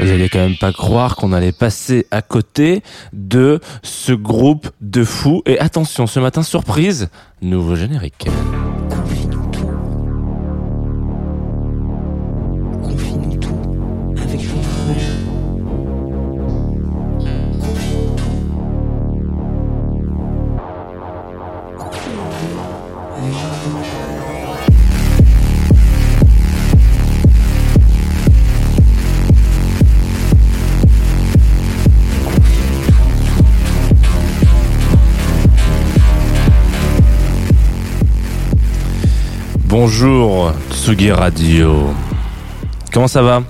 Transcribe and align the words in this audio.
Vous 0.00 0.10
allez 0.10 0.28
quand 0.28 0.40
même 0.40 0.56
pas 0.56 0.72
croire 0.72 1.16
qu'on 1.16 1.32
allait 1.32 1.52
passer 1.52 2.06
à 2.10 2.22
côté 2.22 2.82
de 3.12 3.60
ce 3.82 4.12
groupe 4.12 4.68
de 4.80 5.04
fous. 5.04 5.42
Et 5.46 5.58
attention, 5.58 6.06
ce 6.06 6.20
matin, 6.20 6.42
surprise, 6.42 7.08
nouveau 7.40 7.76
générique. 7.76 8.26
Bonjour 39.98 40.52
Tsugi 40.70 41.10
Radio. 41.10 41.88
Comment 42.92 43.08
ça 43.08 43.22
va? 43.22 43.42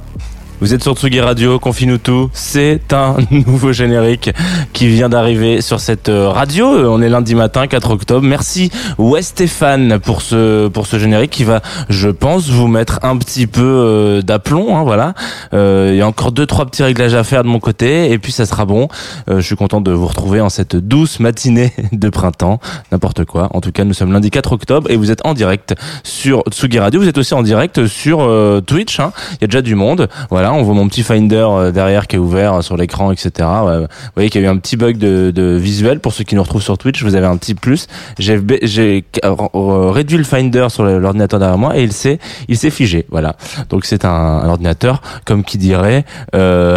Vous 0.63 0.73
êtes 0.73 0.83
sur 0.83 0.95
Tsugi 0.97 1.21
Radio, 1.21 1.59
confie-nous 1.59 1.99
tout. 1.99 2.31
C'est 2.33 2.95
un 2.95 3.17
nouveau 3.31 3.73
générique 3.73 4.31
qui 4.73 4.89
vient 4.89 5.11
d'arriver 5.11 5.61
sur 5.61 5.81
cette 5.81 6.09
euh, 6.09 6.31
radio. 6.31 6.75
Euh, 6.75 6.87
On 6.89 7.03
est 7.03 7.11
lundi 7.11 7.35
matin, 7.35 7.67
4 7.67 7.91
octobre. 7.91 8.27
Merci 8.27 8.71
West 8.97 9.33
Stéphane 9.33 9.99
pour 9.99 10.23
ce 10.23 10.69
pour 10.69 10.87
ce 10.87 10.99
générique 10.99 11.31
qui 11.31 11.45
va, 11.45 11.61
je 11.91 12.09
pense, 12.09 12.49
vous 12.49 12.69
mettre 12.69 13.01
un 13.03 13.19
petit 13.19 13.47
peu 13.47 13.61
euh, 13.63 14.23
d'aplomb. 14.23 14.75
Hein, 14.79 14.83
voilà. 14.85 15.13
Euh, 15.53 15.91
Il 15.93 15.99
y 15.99 16.01
a 16.01 16.07
encore 16.07 16.33
deux 16.33 16.47
trois 16.47 16.65
petits 16.65 16.83
réglages 16.83 17.15
à 17.15 17.23
faire 17.23 17.43
de 17.43 17.49
mon 17.49 17.61
côté 17.61 18.11
et 18.11 18.19
puis 18.19 18.33
ça 18.33 18.47
sera 18.47 18.65
bon. 18.65 18.89
Euh, 19.29 19.41
je 19.41 19.47
suis 19.47 19.57
content 19.57 19.83
de 19.83 19.93
vous 19.93 20.07
retrouver 20.07 20.41
en 20.41 20.49
cette 20.49 20.75
douce 20.75 21.21
matinée 21.21 21.75
de 21.93 22.09
printemps. 22.09 22.61
N'importe 22.93 23.27
quoi. 23.27 23.51
En 23.53 23.61
tout 23.61 23.73
cas, 23.73 23.85
nous 23.85 23.95
sommes 23.95 24.13
lundi 24.13 24.31
4 24.31 24.53
octobre 24.53 24.91
et 24.91 24.97
vous 24.97 25.11
êtes 25.11 25.21
en 25.27 25.35
direct 25.35 25.75
sur 26.03 26.43
Tsugi 26.51 26.79
Radio. 26.79 26.99
Vous 26.99 27.09
êtes 27.09 27.19
aussi 27.19 27.35
en 27.35 27.43
direct 27.43 27.87
sur 27.87 28.27
Twitch. 28.67 29.01
hein. 29.01 29.13
Il 29.33 29.43
y 29.43 29.45
a 29.45 29.49
déjà 29.49 29.61
du 29.61 29.75
monde. 29.75 30.09
Voilà, 30.31 30.46
on 30.53 30.63
voit 30.63 30.75
mon 30.75 30.89
petit 30.89 31.03
Finder 31.03 31.47
euh, 31.49 31.71
derrière 31.73 32.07
qui 32.07 32.17
est 32.17 32.19
ouvert 32.19 32.55
euh, 32.55 32.61
sur 32.61 32.77
l'écran, 32.77 33.13
etc. 33.13 33.31
Vous 33.39 33.87
voyez 34.15 34.31
qu'il 34.31 34.43
y 34.43 34.45
a 34.45 34.49
eu 34.49 34.51
un 34.51 34.57
petit 34.59 34.77
bug 34.77 34.99
de, 34.99 35.57
visuel 35.57 36.01
pour 36.01 36.13
ceux 36.13 36.25
qui 36.25 36.35
nous 36.35 36.43
retrouvent 36.43 36.63
sur 36.63 36.79
Twitch. 36.79 37.03
Vous 37.03 37.15
avez 37.15 37.27
un 37.27 37.37
petit 37.37 37.55
plus. 37.55 37.87
J'ai 38.19 38.35
réduit 38.35 40.19
le 40.19 40.25
Finder 40.25 40.67
sur 40.69 40.85
l'ordinateur 40.85 41.39
derrière 41.41 41.59
moi 41.59 41.77
et 41.77 41.83
il 41.83 41.93
s'est 41.93 42.19
il 42.49 42.57
s'est 42.57 42.71
figé. 42.71 43.07
Voilà. 43.11 43.37
Donc 43.71 43.85
c'est 43.85 44.05
un, 44.05 44.49
ordinateur 44.49 45.01
comme 45.25 45.45
qui 45.45 45.59
dirait 45.59 46.05
euh, 46.35 46.77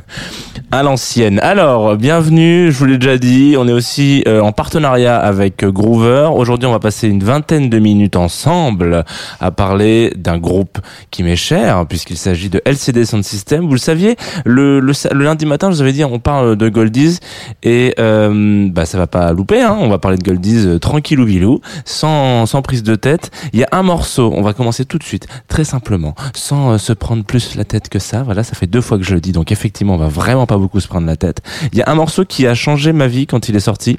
à 0.70 0.82
l'ancienne. 0.82 1.40
Alors, 1.40 1.96
bienvenue, 1.96 2.70
je 2.70 2.78
vous 2.78 2.86
l'ai 2.86 2.98
déjà 2.98 3.18
dit, 3.18 3.56
on 3.58 3.66
est 3.68 3.72
aussi 3.72 4.24
en 4.26 4.52
partenariat 4.52 5.18
avec 5.18 5.64
Groover. 5.64 6.30
Aujourd'hui, 6.34 6.66
on 6.66 6.72
va 6.72 6.78
passer 6.78 7.08
une 7.08 7.22
vingtaine 7.22 7.68
de 7.68 7.78
minutes 7.78 8.16
ensemble 8.16 9.04
à 9.40 9.50
parler 9.50 10.12
d'un 10.16 10.38
groupe 10.38 10.78
qui 11.10 11.22
m'est 11.22 11.36
cher, 11.36 11.86
puisqu'il 11.86 12.16
s'agit 12.16 12.50
de 12.50 12.62
LCD 12.80 13.04
Sound 13.04 13.24
System. 13.24 13.66
Vous 13.66 13.72
le 13.72 13.78
saviez, 13.78 14.16
le, 14.44 14.80
lundi 15.12 15.46
matin, 15.46 15.70
je 15.70 15.76
vous 15.76 15.82
avais 15.82 15.92
dit, 15.92 16.04
on 16.04 16.18
parle 16.18 16.56
de 16.56 16.68
Goldies, 16.68 17.18
et 17.62 17.94
euh, 17.98 18.68
bah, 18.70 18.86
ça 18.86 18.98
va 18.98 19.06
pas 19.06 19.32
louper, 19.32 19.60
hein. 19.60 19.76
on 19.78 19.88
va 19.88 19.98
parler 19.98 20.16
de 20.16 20.22
Goldies 20.22 20.66
euh, 20.66 20.78
tranquillou 20.78 21.24
bilou, 21.24 21.60
sans, 21.84 22.46
sans 22.46 22.62
prise 22.62 22.82
de 22.82 22.94
tête. 22.94 23.30
Il 23.52 23.60
y 23.60 23.64
a 23.64 23.68
un 23.72 23.82
morceau, 23.82 24.32
on 24.34 24.42
va 24.42 24.52
commencer 24.52 24.84
tout 24.84 24.98
de 24.98 25.04
suite, 25.04 25.26
très 25.48 25.64
simplement, 25.64 26.14
sans 26.34 26.72
euh, 26.72 26.78
se 26.78 26.92
prendre 26.92 27.24
plus 27.24 27.54
la 27.54 27.64
tête 27.64 27.88
que 27.88 27.98
ça. 27.98 28.22
Voilà, 28.22 28.42
ça 28.42 28.54
fait 28.54 28.66
deux 28.66 28.80
fois 28.80 28.98
que 28.98 29.04
je 29.04 29.14
le 29.14 29.20
dis, 29.20 29.32
donc 29.32 29.52
effectivement, 29.52 29.94
on 29.94 29.98
va 29.98 30.08
vraiment 30.08 30.46
pas 30.46 30.56
beaucoup 30.56 30.80
se 30.80 30.88
prendre 30.88 31.06
la 31.06 31.16
tête. 31.16 31.42
Il 31.72 31.78
y 31.78 31.82
a 31.82 31.90
un 31.90 31.94
morceau 31.94 32.24
qui 32.24 32.46
a 32.46 32.54
changé 32.54 32.92
ma 32.92 33.06
vie 33.06 33.26
quand 33.26 33.48
il 33.48 33.56
est 33.56 33.60
sorti. 33.60 33.98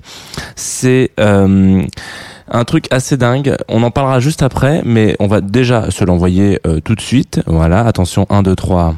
C'est 0.55 1.11
euh, 1.19 1.83
un 2.49 2.63
truc 2.63 2.87
assez 2.91 3.17
dingue. 3.17 3.55
On 3.67 3.83
en 3.83 3.91
parlera 3.91 4.19
juste 4.19 4.43
après, 4.43 4.81
mais 4.85 5.15
on 5.19 5.27
va 5.27 5.41
déjà 5.41 5.91
se 5.91 6.03
l'envoyer 6.03 6.59
euh, 6.65 6.79
tout 6.79 6.95
de 6.95 7.01
suite. 7.01 7.41
Voilà, 7.45 7.85
attention, 7.85 8.25
1, 8.29 8.43
2, 8.43 8.55
3. 8.55 8.95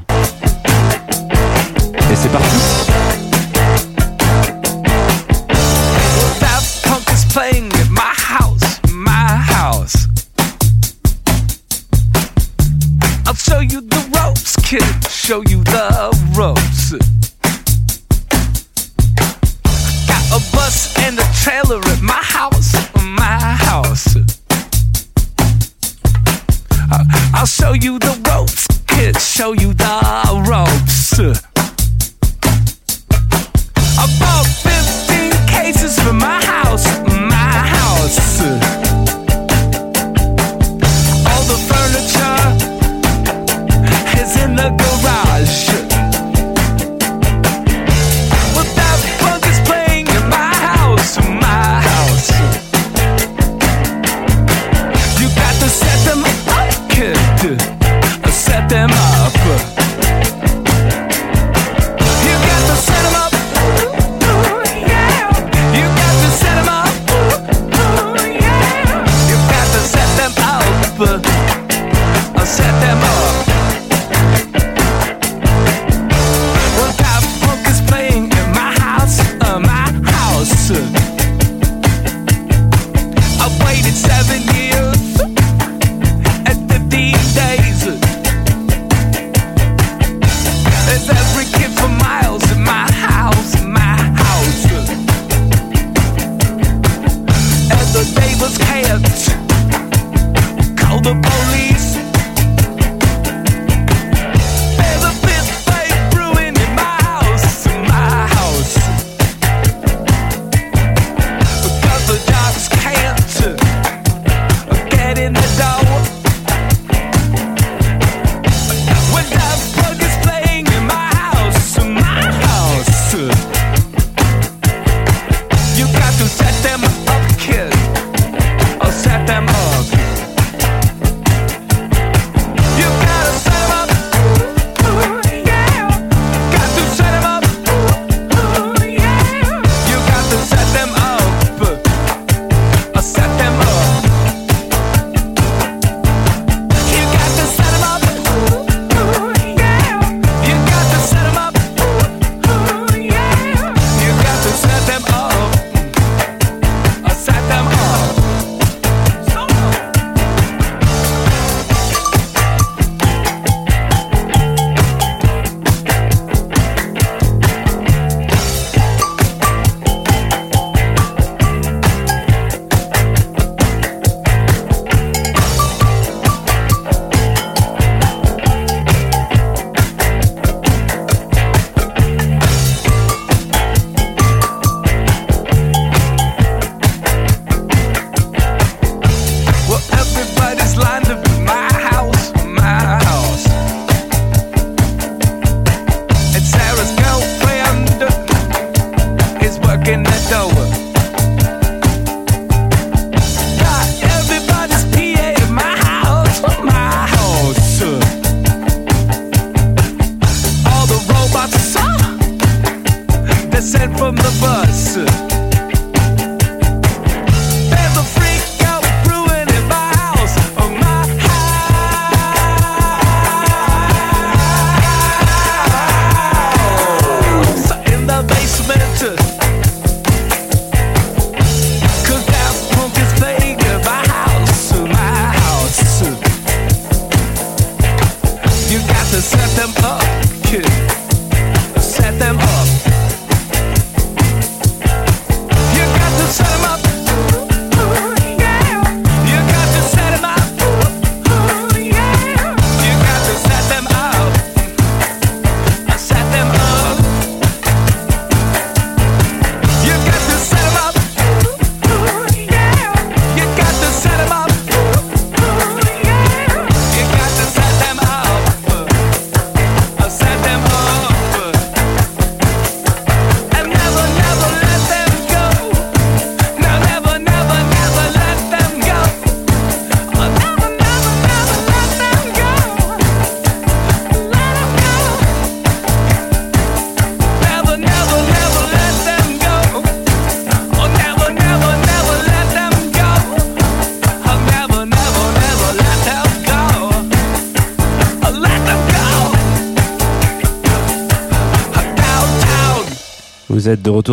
Et 2.11 2.15
c'est 2.15 2.31
parti. 2.31 2.83
Show 15.25 15.41
you 15.49 15.63
the 15.63 16.11
ropes. 16.35 17.32
Bus 20.51 20.93
and 20.99 21.19
a 21.19 21.25
trailer 21.43 21.79
at 21.79 22.01
my 22.01 22.21
house, 22.21 22.73
my 23.01 23.39
house. 23.69 24.15
I'll 27.33 27.45
show 27.45 27.73
you 27.73 27.99
the 27.99 28.13
ropes, 28.29 28.67
kid. 28.87 29.19
Show 29.19 29.53
you 29.53 29.73
the 29.73 30.43
ropes. 30.47 31.19
I 33.99 34.05
bought 34.19 34.47
15 34.63 35.31
cases 35.47 35.99
for 35.99 36.13
my 36.13 36.43
house, 36.43 36.52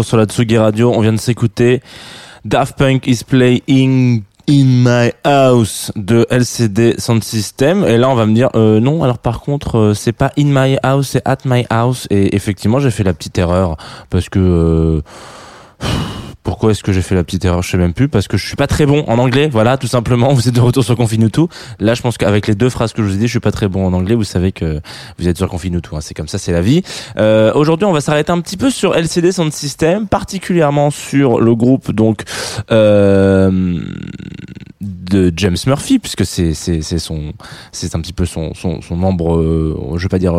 sur 0.03 0.17
la 0.17 0.25
Tsugi 0.25 0.59
Radio. 0.59 0.93
On 0.95 1.01
vient 1.01 1.13
de 1.13 1.21
s'écouter 1.21 1.83
Daft 2.45 2.77
Punk 2.77 3.07
is 3.07 3.23
playing 3.27 4.23
in 4.49 4.65
my 4.65 5.13
house 5.25 5.93
de 5.97 6.27
LCD 6.31 6.95
Sound 6.99 7.23
System. 7.23 7.85
Et 7.85 7.99
là, 7.99 8.09
on 8.09 8.15
va 8.15 8.27
me 8.27 8.35
dire, 8.35 8.51
euh, 8.55 8.81
non, 8.81 9.03
alors 9.05 9.19
par 9.19 9.41
contre, 9.41 9.79
euh, 9.79 9.95
c'est 9.95 10.13
pas 10.13 10.33
in 10.39 10.47
my 10.47 10.79
house, 10.83 11.11
c'est 11.11 11.23
at 11.27 11.39
my 11.45 11.65
house. 11.71 12.07
Et 12.11 12.35
effectivement, 12.35 12.81
j'ai 12.81 12.91
fait 12.91 13.05
la 13.05 13.13
petite 13.15 13.39
erreur 13.39 13.77
parce 14.11 14.29
que... 14.29 14.39
euh, 14.39 15.03
pourquoi 16.43 16.71
est-ce 16.71 16.83
que 16.83 16.93
j'ai 16.93 17.03
fait 17.03 17.15
la 17.15 17.23
petite 17.25 17.45
erreur 17.45 17.63
Je 17.63 17.71
sais 17.71 17.77
même 17.77 17.93
plus 17.93 18.09
parce 18.09 18.27
que 18.27 18.37
je 18.37 18.47
suis 18.47 18.57
pas 18.57 18.67
très 18.67 18.87
bon 18.87 19.05
en 19.07 19.19
anglais. 19.19 19.49
Voilà, 19.51 19.77
tout 19.77 19.87
simplement. 19.87 20.33
Vous 20.35 20.49
êtes 20.49 20.55
de 20.55 20.61
retour 20.61 20.83
sur 20.85 20.97
Confinutu. 20.97 21.43
Là, 21.79 21.95
je 21.95 22.03
pense 22.03 22.17
qu'avec 22.19 22.47
les 22.47 22.55
deux 22.55 22.71
phrases 22.71 22.93
que 22.93 23.03
je 23.03 23.09
vous 23.09 23.15
ai 23.15 23.19
dit, 23.19 23.27
je 23.27 23.33
suis 23.33 23.41
pas 23.41 23.53
très 23.53 23.69
bon 23.69 23.87
en 23.87 23.93
anglais. 23.93 24.15
Vous 24.15 24.25
savez 24.25 24.51
que 24.53 24.81
vous 25.19 25.29
êtes 25.29 25.37
sur 25.37 25.49
Confinutu. 25.49 25.91
Hein. 25.95 26.01
C'est 26.01 26.15
comme 26.15 26.29
ça, 26.29 26.39
c'est 26.39 26.53
la 26.53 26.63
vie. 26.63 26.83
Euh, 27.19 27.53
Aujourd'hui, 27.55 27.85
on 27.87 27.93
va 27.93 28.01
s'arrêter 28.01 28.33
un 28.33 28.41
petit 28.41 28.57
peu 28.57 28.71
sur 28.71 28.95
LCD 28.95 29.33
Sound 29.33 29.53
System, 29.53 30.07
particulièrement 30.09 30.91
sur 30.91 31.41
le 31.41 31.55
groupe 31.55 31.91
donc 31.93 32.23
euh, 32.71 33.79
de 34.81 35.33
James 35.37 35.57
Murphy, 35.67 35.99
puisque 35.99 36.25
c'est 36.25 36.55
c'est 36.55 36.81
son 36.99 37.33
c'est 37.73 37.95
un 37.95 38.01
petit 38.01 38.13
peu 38.13 38.25
son 38.25 38.55
son, 38.55 38.81
son 38.81 38.97
membre. 38.97 39.37
euh, 39.37 39.77
je 39.97 40.03
vais 40.03 40.09
pas 40.09 40.19
dire. 40.19 40.35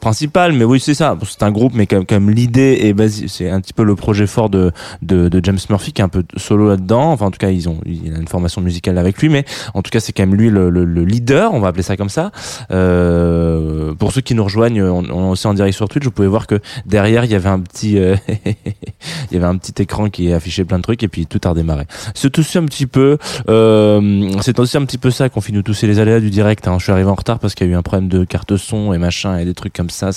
Principal 0.00 0.52
mais 0.52 0.64
oui 0.64 0.80
c'est 0.80 0.94
ça. 0.94 1.16
C'est 1.28 1.42
un 1.42 1.50
groupe 1.50 1.72
mais 1.74 1.86
comme, 1.86 2.06
comme 2.06 2.30
l'idée 2.30 2.78
est 2.82 2.92
basi- 2.92 3.28
c'est 3.28 3.50
un 3.50 3.60
petit 3.60 3.72
peu 3.72 3.84
le 3.84 3.94
projet 3.94 4.26
fort 4.26 4.50
de, 4.50 4.72
de, 5.02 5.28
de 5.28 5.40
James 5.44 5.58
Murphy 5.70 5.92
qui 5.92 6.00
est 6.02 6.04
un 6.04 6.08
peu 6.08 6.24
solo 6.36 6.68
là-dedans. 6.68 7.12
Enfin 7.12 7.26
en 7.26 7.30
tout 7.30 7.38
cas 7.38 7.50
ils 7.50 7.68
ont 7.68 7.78
il 7.86 8.14
a 8.14 8.18
une 8.18 8.28
formation 8.28 8.60
musicale 8.60 8.98
avec 8.98 9.18
lui 9.18 9.28
mais 9.28 9.44
en 9.74 9.82
tout 9.82 9.90
cas 9.90 10.00
c'est 10.00 10.12
quand 10.12 10.22
même 10.24 10.34
lui 10.34 10.50
le, 10.50 10.70
le, 10.70 10.84
le 10.84 11.04
leader 11.04 11.52
on 11.54 11.60
va 11.60 11.68
appeler 11.68 11.82
ça 11.82 11.96
comme 11.96 12.08
ça. 12.08 12.30
Euh, 12.70 13.94
pour 13.94 14.12
ceux 14.12 14.20
qui 14.20 14.34
nous 14.34 14.44
rejoignent 14.44 14.82
on, 14.82 15.04
on 15.10 15.30
aussi 15.30 15.46
en 15.46 15.54
direct 15.54 15.74
sur 15.76 15.88
Twitch 15.88 16.04
vous 16.04 16.10
pouvez 16.10 16.28
voir 16.28 16.46
que 16.46 16.60
derrière 16.86 17.24
il 17.24 17.30
y 17.30 17.34
avait 17.34 17.48
un 17.48 17.60
petit 17.60 17.98
euh, 17.98 18.16
il 18.46 19.32
y 19.32 19.36
avait 19.36 19.46
un 19.46 19.56
petit 19.56 19.80
écran 19.82 20.08
qui 20.10 20.32
affichait 20.32 20.64
plein 20.64 20.78
de 20.78 20.82
trucs 20.82 21.02
et 21.02 21.08
puis 21.08 21.26
tout 21.26 21.40
a 21.44 21.50
redémarré. 21.50 21.84
C'est 22.14 22.38
aussi 22.38 22.58
un 22.58 22.64
petit 22.64 22.86
peu 22.86 23.18
euh, 23.48 24.30
c'est 24.40 24.58
aussi 24.58 24.76
un 24.76 24.84
petit 24.84 24.98
peu 24.98 25.10
ça 25.10 25.28
qu'on 25.28 25.40
finit 25.40 25.62
tous 25.62 25.74
c'est 25.74 25.86
les 25.86 25.98
aléas 26.00 26.20
du 26.20 26.30
direct 26.30 26.66
hein. 26.68 26.76
je 26.78 26.84
suis 26.84 26.92
arrivé 26.92 27.08
en 27.08 27.14
retard 27.14 27.38
parce 27.38 27.54
qu'il 27.54 27.66
y 27.66 27.70
a 27.70 27.72
eu 27.72 27.76
un 27.76 27.82
problème 27.82 28.08
de 28.08 28.24
carte 28.24 28.56
son 28.56 28.92
et 28.92 28.98
machin 28.98 29.38
et 29.38 29.44
des 29.44 29.54
trucs 29.54 29.72
comme 29.82 29.90
ça 29.90 30.10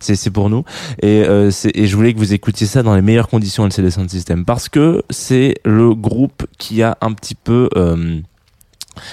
c'est 0.00 0.30
pour 0.30 0.50
nous. 0.50 0.64
Et 1.00 1.22
euh, 1.24 1.50
et 1.74 1.86
je 1.86 1.96
voulais 1.96 2.12
que 2.12 2.18
vous 2.18 2.32
écoutiez 2.32 2.66
ça 2.66 2.82
dans 2.82 2.94
les 2.94 3.02
meilleures 3.02 3.28
conditions 3.28 3.64
LCD 3.64 3.90
Sound 3.90 4.10
System 4.10 4.44
parce 4.44 4.68
que 4.68 5.02
c'est 5.10 5.54
le 5.64 5.94
groupe 5.94 6.46
qui 6.58 6.82
a 6.82 6.98
un 7.00 7.12
petit 7.12 7.36
peu 7.36 7.68
euh, 7.76 8.20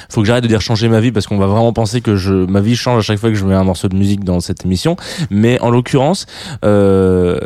faut 0.10 0.22
que 0.22 0.28
j'arrête 0.28 0.44
de 0.44 0.48
dire 0.48 0.62
changer 0.62 0.88
ma 0.88 1.00
vie 1.00 1.12
parce 1.12 1.28
qu'on 1.28 1.38
va 1.38 1.46
vraiment 1.46 1.74
penser 1.74 2.02
que 2.02 2.16
je 2.16 2.34
ma 2.34 2.62
vie 2.62 2.76
change 2.76 3.00
à 3.00 3.02
chaque 3.02 3.20
fois 3.20 3.30
que 3.30 3.36
je 3.36 3.46
mets 3.46 3.54
un 3.54 3.66
morceau 3.66 3.88
de 3.88 3.96
musique 3.96 4.24
dans 4.24 4.40
cette 4.40 4.66
émission. 4.66 4.96
Mais 5.30 5.60
en 5.60 5.70
l'occurrence 5.70 6.26
euh, 6.66 7.38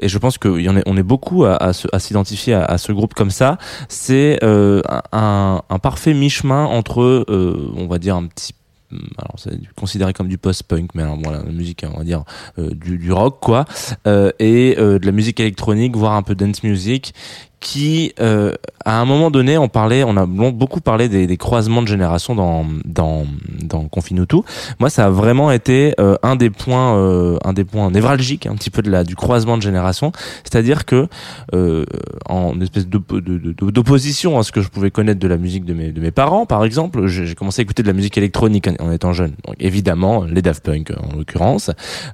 et 0.00 0.08
je 0.08 0.18
pense 0.18 0.38
en 0.44 0.96
est 0.96 1.02
beaucoup 1.02 1.44
à, 1.46 1.72
s'identifier 1.72 2.54
à, 2.54 2.78
ce 2.78 2.92
groupe 2.92 3.14
comme 3.14 3.30
ça 3.30 3.58
c'est 3.88 4.38
un, 4.42 5.62
parfait 5.82 6.14
mi-chemin 6.14 6.64
entre 6.64 7.24
on 7.28 7.86
va 7.88 7.98
dire 7.98 8.14
un 8.14 8.26
petit 8.26 8.54
alors 9.18 9.34
c'est 9.36 9.58
considéré 9.74 10.14
comme 10.14 10.28
du 10.28 10.38
post-punk 10.38 10.94
mais 10.94 11.02
alors 11.02 11.18
voilà 11.22 11.42
la 11.42 11.52
musique 11.52 11.84
on 11.92 11.98
va 11.98 12.04
dire 12.04 12.24
euh, 12.58 12.70
du, 12.70 12.96
du 12.96 13.12
rock 13.12 13.38
quoi. 13.40 13.66
Euh, 14.06 14.32
et 14.38 14.76
euh, 14.78 14.98
de 14.98 15.04
la 15.04 15.12
musique 15.12 15.40
électronique 15.40 15.94
voire 15.94 16.14
un 16.14 16.22
peu 16.22 16.34
dance 16.34 16.62
music 16.62 17.14
qui 17.60 18.12
euh, 18.20 18.52
à 18.84 19.00
un 19.00 19.04
moment 19.04 19.30
donné 19.30 19.58
on 19.58 19.68
parlait 19.68 20.04
on 20.04 20.16
a 20.16 20.26
beaucoup 20.26 20.80
parlé 20.80 21.08
des, 21.08 21.26
des 21.26 21.36
croisements 21.36 21.82
de 21.82 21.88
génération 21.88 22.34
dans 22.34 22.64
dans 22.84 23.26
dans 23.62 23.84
Confinutu 23.88 24.36
moi 24.78 24.90
ça 24.90 25.06
a 25.06 25.10
vraiment 25.10 25.50
été 25.50 25.94
euh, 25.98 26.16
un 26.22 26.36
des 26.36 26.50
points 26.50 26.96
euh, 26.96 27.36
un 27.44 27.52
des 27.52 27.64
points 27.64 27.90
névralgiques 27.90 28.46
un 28.46 28.54
petit 28.54 28.70
peu 28.70 28.82
de 28.82 28.90
la 28.90 29.02
du 29.02 29.16
croisement 29.16 29.56
de 29.56 29.62
génération 29.62 30.12
c'est-à-dire 30.44 30.84
que 30.84 31.08
euh, 31.54 31.84
en 32.28 32.60
espèce 32.60 32.86
d'opposition 32.86 34.38
à 34.38 34.42
ce 34.44 34.52
que 34.52 34.60
je 34.60 34.68
pouvais 34.68 34.90
connaître 34.90 35.18
de 35.18 35.28
la 35.28 35.36
musique 35.36 35.64
de 35.64 35.74
mes 35.74 35.90
de 35.90 36.00
mes 36.00 36.12
parents 36.12 36.46
par 36.46 36.64
exemple 36.64 37.06
j'ai 37.06 37.34
commencé 37.34 37.60
à 37.60 37.64
écouter 37.64 37.82
de 37.82 37.88
la 37.88 37.94
musique 37.94 38.16
électronique 38.16 38.68
en, 38.78 38.92
étant 38.92 39.12
jeune. 39.12 39.32
Donc 39.46 39.56
évidemment 39.58 40.24
les 40.24 40.42
Daft 40.42 40.64
Punk 40.64 40.92
en 40.92 41.16
l'occurrence 41.16 41.70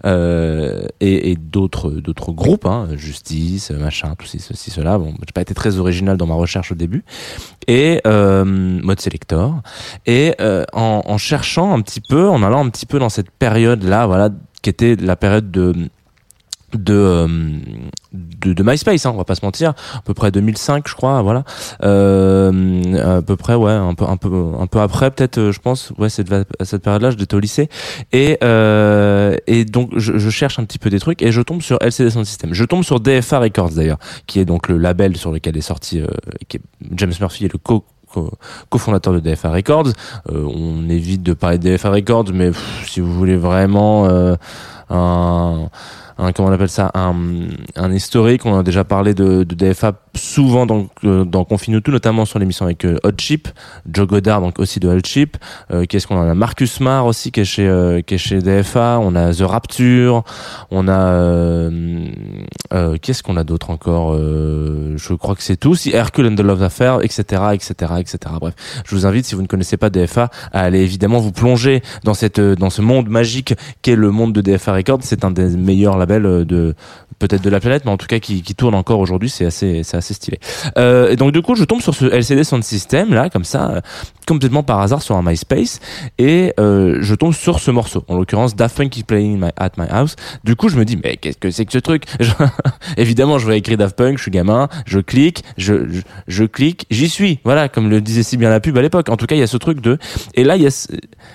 euh, 0.06 0.86
et, 1.00 1.30
et 1.30 1.36
d'autres 1.36 1.90
d'autres 1.90 2.32
groupes 2.32 2.66
hein, 2.66 2.88
Justice 2.96 3.70
machin 3.70 4.14
tout 4.18 4.26
ceci 4.26 4.70
cela 4.70 4.98
pas 5.34 5.42
été 5.42 5.52
très 5.52 5.78
original 5.78 6.16
dans 6.16 6.26
ma 6.26 6.34
recherche 6.34 6.72
au 6.72 6.74
début. 6.74 7.04
Et 7.66 8.00
euh, 8.06 8.44
mode 8.44 9.00
selector 9.00 9.60
et 10.06 10.34
euh, 10.40 10.64
en, 10.72 11.02
en 11.04 11.18
cherchant 11.18 11.74
un 11.74 11.80
petit 11.80 12.00
peu 12.00 12.28
en 12.28 12.42
allant 12.42 12.64
un 12.64 12.70
petit 12.70 12.86
peu 12.86 12.98
dans 12.98 13.08
cette 13.08 13.30
période 13.30 13.82
là 13.82 14.06
voilà 14.06 14.30
qui 14.62 14.70
était 14.70 14.96
la 14.96 15.16
période 15.16 15.50
de 15.50 15.74
de, 16.78 16.94
euh, 16.94 17.28
de 18.12 18.52
de 18.52 18.62
MySpace 18.62 19.06
hein, 19.06 19.10
on 19.14 19.16
va 19.16 19.24
pas 19.24 19.34
se 19.34 19.44
mentir. 19.44 19.70
À 19.94 20.00
peu 20.04 20.14
près 20.14 20.30
2005 20.30 20.88
je 20.88 20.94
crois 20.94 21.22
voilà. 21.22 21.44
Euh, 21.82 23.18
à 23.18 23.22
peu 23.22 23.36
près 23.36 23.54
ouais 23.54 23.72
un 23.72 23.94
peu 23.94 24.04
un 24.04 24.16
peu 24.16 24.52
un 24.58 24.66
peu 24.66 24.80
après 24.80 25.10
peut-être 25.10 25.38
euh, 25.38 25.52
je 25.52 25.60
pense. 25.60 25.92
Ouais 25.98 26.08
cette 26.08 26.32
à 26.32 26.64
cette 26.64 26.82
période 26.82 27.02
là 27.02 27.10
j'étais 27.10 27.34
au 27.34 27.40
lycée. 27.40 27.68
Et 28.12 28.38
euh, 28.44 29.36
et 29.46 29.64
donc 29.64 29.90
je, 29.96 30.18
je 30.18 30.30
cherche 30.30 30.58
un 30.58 30.64
petit 30.64 30.78
peu 30.78 30.90
des 30.90 31.00
trucs 31.00 31.22
et 31.22 31.32
je 31.32 31.40
tombe 31.42 31.62
sur 31.62 31.78
LCD 31.80 32.10
Sound 32.10 32.26
System. 32.26 32.52
Je 32.54 32.64
tombe 32.64 32.82
sur 32.84 33.00
DFA 33.00 33.38
Records 33.40 33.70
d'ailleurs 33.70 33.98
qui 34.26 34.40
est 34.40 34.44
donc 34.44 34.68
le 34.68 34.78
label 34.78 35.16
sur 35.16 35.32
lequel 35.32 35.56
est 35.56 35.60
sorti 35.62 36.00
euh, 36.00 36.06
qui 36.48 36.58
est, 36.58 36.60
James 36.92 37.12
Murphy 37.20 37.44
est 37.46 37.52
le 37.52 37.58
co 37.58 37.84
co- 38.12 38.30
cofondateur 38.68 39.12
de 39.12 39.20
DFA 39.20 39.50
Records. 39.50 39.88
Euh, 40.30 40.44
on 40.44 40.88
évite 40.88 41.22
de 41.22 41.32
parler 41.34 41.58
de 41.58 41.74
DFA 41.74 41.90
Records 41.90 42.26
mais 42.32 42.50
si 42.86 43.00
vous 43.00 43.12
voulez 43.12 43.36
vraiment 43.36 44.06
euh, 44.06 44.36
un 44.90 45.68
un 46.18 46.32
comment 46.32 46.48
on 46.48 46.52
appelle 46.52 46.68
ça 46.68 46.90
un, 46.94 47.14
un 47.76 47.92
historique. 47.92 48.46
On 48.46 48.58
a 48.58 48.62
déjà 48.62 48.84
parlé 48.84 49.14
de, 49.14 49.42
de 49.42 49.54
DFA 49.54 49.92
souvent 50.14 50.64
dans 50.64 50.86
euh, 51.04 51.24
dans 51.24 51.44
Confinutu 51.44 51.90
notamment 51.90 52.24
sur 52.24 52.38
l'émission 52.38 52.66
avec 52.66 52.84
euh, 52.84 52.98
Hot 53.02 53.10
Chip 53.18 53.48
Joe 53.90 54.06
Goddard 54.06 54.40
donc 54.40 54.60
aussi 54.60 54.78
de 54.78 54.88
Hot 54.88 55.00
Chip. 55.04 55.36
Euh, 55.72 55.86
qu'est-ce 55.88 56.06
qu'on 56.06 56.20
a? 56.20 56.34
Marcus 56.34 56.78
Marr 56.80 57.06
aussi 57.06 57.32
qui 57.32 57.40
est 57.40 57.44
chez 57.44 57.66
euh, 57.66 58.00
qui 58.00 58.14
est 58.14 58.18
chez 58.18 58.38
DFA 58.38 59.00
on 59.00 59.16
a 59.16 59.32
The 59.32 59.40
Rapture. 59.42 60.22
On 60.70 60.86
a 60.86 60.98
euh, 60.98 62.06
euh, 62.72 62.96
qu'est-ce 63.00 63.22
qu'on 63.22 63.36
a 63.36 63.44
d'autre 63.44 63.70
encore? 63.70 64.16
Je 64.16 65.14
crois 65.14 65.34
que 65.34 65.42
c'est 65.42 65.56
tout. 65.56 65.74
Si 65.74 65.90
Hercule 65.90 66.26
and 66.26 66.36
the 66.36 66.40
Love 66.40 66.62
Affair 66.62 67.00
etc 67.02 67.42
etc 67.52 67.94
etc 67.98 68.18
bref 68.40 68.54
je 68.86 68.94
vous 68.94 69.06
invite 69.06 69.26
si 69.26 69.34
vous 69.34 69.42
ne 69.42 69.46
connaissez 69.46 69.76
pas 69.76 69.90
DFA 69.90 70.30
à 70.52 70.60
aller 70.60 70.80
évidemment 70.80 71.18
vous 71.18 71.32
plonger 71.32 71.82
dans 72.04 72.14
cette 72.14 72.40
dans 72.40 72.70
ce 72.70 72.82
monde 72.82 73.08
magique 73.08 73.54
qu'est 73.82 73.96
le 73.96 74.10
monde 74.10 74.32
de 74.32 74.40
DFA 74.40 74.73
Records 74.74 75.00
c'est 75.02 75.24
un 75.24 75.30
des 75.30 75.48
meilleurs 75.56 75.96
labels 75.96 76.26
euh, 76.26 76.44
de 76.44 76.74
peut-être 77.18 77.42
de 77.42 77.50
la 77.50 77.60
planète 77.60 77.84
mais 77.84 77.90
en 77.90 77.96
tout 77.96 78.06
cas 78.06 78.18
qui, 78.18 78.42
tourne 78.54 78.74
encore 78.74 79.00
aujourd'hui 79.00 79.30
c'est 79.30 79.46
assez 79.46 79.82
c'est 79.82 79.96
assez 79.96 80.14
stylé. 80.14 80.38
Euh, 80.76 81.10
et 81.10 81.16
donc 81.16 81.32
du 81.32 81.42
coup 81.42 81.54
je 81.54 81.64
tombe 81.64 81.80
sur 81.80 81.94
ce 81.94 82.04
LCD 82.06 82.44
Sound 82.44 82.62
System 82.62 83.14
là 83.14 83.30
comme 83.30 83.44
ça 83.44 83.70
euh, 83.70 83.80
complètement 84.26 84.62
par 84.62 84.80
hasard 84.80 85.02
sur 85.02 85.16
un 85.16 85.22
MySpace 85.22 85.80
et 86.18 86.52
je 86.58 87.14
tombe 87.14 87.34
sur 87.34 87.60
ce 87.60 87.70
morceau 87.70 88.04
en 88.08 88.16
l'occurrence 88.16 88.56
Daft 88.56 88.76
Punk 88.76 88.96
is 88.96 89.04
playing 89.04 89.42
at 89.56 89.72
my 89.76 89.86
house. 89.88 90.16
Du 90.44 90.56
coup 90.56 90.68
je 90.68 90.76
me 90.76 90.84
dis 90.84 90.98
mais 91.02 91.16
qu'est-ce 91.16 91.38
que 91.38 91.50
c'est 91.50 91.64
que 91.64 91.72
ce 91.72 91.78
truc? 91.78 92.04
Évidemment 92.96 93.38
je 93.38 93.44
vois 93.44 93.56
écrit 93.56 93.76
Daft 93.76 93.96
Punk 93.96 94.18
je 94.18 94.22
suis 94.22 94.30
gamin 94.30 94.68
je 94.86 95.00
clique 95.00 95.44
je 95.56 95.74
je, 96.26 96.44
clique 96.44 96.86
j'y 96.90 97.08
suis. 97.08 97.40
Voilà 97.44 97.68
comme 97.68 97.88
le 97.88 98.00
disait 98.00 98.22
si 98.22 98.36
bien 98.36 98.50
la 98.50 98.60
pub 98.60 98.76
à 98.76 98.82
l'époque. 98.82 99.08
En 99.08 99.16
tout 99.16 99.26
cas 99.26 99.34
il 99.34 99.40
y 99.40 99.42
a 99.42 99.46
ce 99.46 99.56
truc 99.56 99.80
de 99.80 99.98
et 100.34 100.44
là 100.44 100.56
il 100.56 100.62
y 100.62 100.66
a 100.66 100.70
ce- 100.70 100.88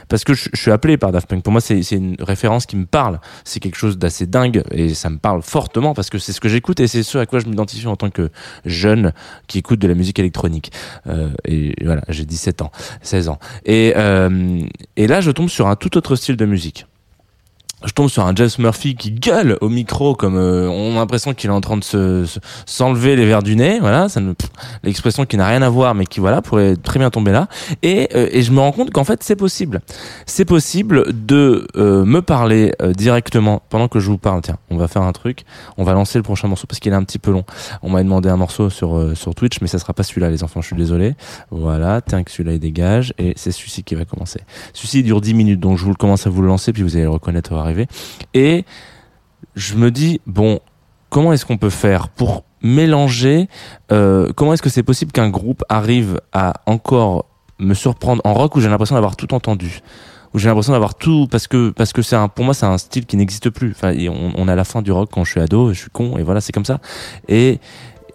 parce 0.07 0.23
que 0.23 0.33
je, 0.33 0.49
suis 0.53 0.71
appelé 0.71 0.97
par 0.97 1.11
Daft 1.11 1.27
Punk. 1.27 1.43
Pour 1.43 1.51
moi 1.51 1.61
c'est 1.61 1.79
une 1.91 2.15
référence 2.19 2.65
qui 2.65 2.75
me 2.75 2.85
parle 2.85 3.19
c'est 3.43 3.59
quelque 3.59 3.77
chose 3.77 3.97
d'assez 3.97 4.25
dingue 4.25 4.63
et 4.71 4.93
ça 4.93 5.09
me 5.09 5.17
parle 5.17 5.41
fortement 5.41 5.93
parce 5.93 6.09
que 6.09 6.17
c'est 6.17 6.33
ce 6.33 6.41
que 6.41 6.49
j'écoute 6.49 6.79
et 6.79 6.87
c'est 6.87 7.03
ce 7.03 7.17
à 7.17 7.25
quoi 7.25 7.39
je 7.39 7.45
m'identifie 7.45 7.87
en 7.87 7.95
tant 7.95 8.09
que 8.09 8.29
jeune 8.65 9.13
qui 9.47 9.59
écoute 9.59 9.79
de 9.79 9.87
la 9.87 9.95
musique 9.95 10.19
électronique. 10.19 10.71
Euh, 11.07 11.29
et 11.45 11.73
voilà 11.83 12.01
j'ai 12.09 12.25
17 12.25 12.61
ans 12.61 12.71
16 13.01 13.29
ans. 13.29 13.39
Et 13.65 13.93
euh, 13.95 14.61
et 14.95 15.07
là 15.07 15.21
je 15.21 15.31
tombe 15.31 15.49
sur 15.49 15.67
un 15.67 15.75
tout 15.75 15.97
autre 15.97 16.15
style 16.15 16.35
de 16.35 16.45
musique 16.45 16.85
je 17.85 17.91
tombe 17.93 18.09
sur 18.09 18.25
un 18.25 18.35
James 18.35 18.49
Murphy 18.59 18.95
qui 18.95 19.11
gueule 19.11 19.57
au 19.61 19.69
micro 19.69 20.13
comme 20.15 20.35
euh, 20.37 20.67
on 20.69 20.95
a 20.95 20.99
l'impression 20.99 21.33
qu'il 21.33 21.49
est 21.49 21.53
en 21.53 21.61
train 21.61 21.77
de 21.77 21.83
se 21.83 22.25
se- 22.25 22.39
s'enlever 22.65 23.15
les 23.15 23.25
verres 23.25 23.43
du 23.43 23.55
nez 23.55 23.79
voilà 23.79 24.09
ça 24.09 24.19
l'expression 24.83 25.25
qui 25.25 25.37
n'a 25.37 25.47
rien 25.47 25.61
à 25.61 25.69
voir 25.69 25.95
mais 25.95 26.05
qui 26.05 26.19
voilà 26.19 26.41
pourrait 26.41 26.75
très 26.75 26.99
bien 26.99 27.09
tomber 27.09 27.31
là. 27.31 27.47
Et 27.83 28.09
euh, 28.15 28.27
et 28.31 28.41
je 28.41 28.51
me 28.51 28.59
rends 28.59 28.71
compte 28.71 28.91
qu'en 28.91 29.03
fait 29.03 29.23
c'est 29.23 29.35
possible. 29.35 29.81
C'est 30.25 30.45
possible 30.45 31.05
de 31.25 31.67
euh, 31.77 32.03
me 32.05 32.21
parler 32.21 32.73
euh, 32.81 32.91
directement 32.93 33.61
pendant 33.69 33.87
que 33.87 33.99
je 33.99 34.09
vous 34.09 34.17
parle. 34.17 34.41
Tiens 34.41 34.57
on 34.69 34.77
va 34.77 34.87
faire 34.87 35.03
un 35.03 35.11
truc. 35.13 35.43
On 35.77 35.83
va 35.83 35.93
lancer 35.93 36.19
le 36.19 36.23
prochain 36.23 36.47
morceau 36.47 36.67
parce 36.67 36.79
qu'il 36.79 36.91
est 36.91 36.95
un 36.95 37.03
petit 37.03 37.19
peu 37.19 37.31
long. 37.31 37.43
On 37.81 37.89
m'a 37.89 38.03
demandé 38.03 38.29
un 38.29 38.37
morceau 38.37 38.69
sur 38.69 38.97
euh, 38.97 39.15
sur 39.15 39.33
Twitch 39.35 39.61
mais 39.61 39.67
ça 39.67 39.79
sera 39.79 39.93
pas 39.93 40.03
celui-là 40.03 40.29
les 40.29 40.43
enfants 40.43 40.61
je 40.61 40.67
suis 40.67 40.75
désolé. 40.75 41.15
Voilà 41.51 42.01
tiens 42.01 42.23
que 42.23 42.31
celui-là 42.31 42.53
il 42.53 42.59
dégage. 42.59 43.13
Et 43.17 43.33
c'est 43.35 43.51
celui-ci 43.51 43.83
qui 43.83 43.95
va 43.95 44.05
commencer. 44.05 44.41
Celui-ci 44.73 45.03
dure 45.03 45.21
10 45.21 45.33
minutes 45.33 45.59
donc 45.59 45.77
je 45.77 45.83
vous 45.83 45.89
le 45.91 45.95
commence 45.95 46.27
à 46.27 46.29
vous 46.29 46.41
le 46.41 46.47
lancer 46.47 46.73
puis 46.73 46.83
vous 46.83 46.95
allez 46.95 47.03
le 47.05 47.09
reconnaître 47.09 47.53
et 48.33 48.65
je 49.55 49.75
me 49.75 49.91
dis 49.91 50.21
bon 50.25 50.59
comment 51.09 51.33
est-ce 51.33 51.45
qu'on 51.45 51.57
peut 51.57 51.69
faire 51.69 52.09
pour 52.09 52.43
mélanger 52.61 53.47
euh, 53.91 54.31
comment 54.35 54.53
est-ce 54.53 54.61
que 54.61 54.69
c'est 54.69 54.83
possible 54.83 55.11
qu'un 55.11 55.29
groupe 55.29 55.63
arrive 55.69 56.19
à 56.33 56.53
encore 56.65 57.25
me 57.57 57.73
surprendre 57.73 58.21
en 58.25 58.33
rock 58.33 58.55
où 58.55 58.61
j'ai 58.61 58.69
l'impression 58.69 58.95
d'avoir 58.95 59.15
tout 59.15 59.33
entendu 59.33 59.81
où 60.33 60.39
j'ai 60.39 60.47
l'impression 60.47 60.73
d'avoir 60.73 60.95
tout 60.95 61.27
parce 61.29 61.47
que 61.47 61.69
parce 61.71 61.93
que 61.93 62.01
c'est 62.01 62.15
un 62.15 62.27
pour 62.27 62.45
moi 62.45 62.53
c'est 62.53 62.65
un 62.65 62.77
style 62.77 63.05
qui 63.05 63.17
n'existe 63.17 63.49
plus. 63.49 63.71
Enfin, 63.71 63.93
on, 64.09 64.31
on 64.35 64.47
à 64.47 64.55
la 64.55 64.63
fin 64.63 64.81
du 64.81 64.91
rock 64.91 65.09
quand 65.11 65.23
je 65.23 65.31
suis 65.31 65.41
ado, 65.41 65.73
je 65.73 65.79
suis 65.79 65.89
con 65.89 66.17
et 66.17 66.23
voilà 66.23 66.41
c'est 66.41 66.51
comme 66.51 66.65
ça. 66.65 66.79
Et 67.27 67.59